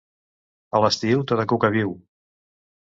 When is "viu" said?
1.79-1.97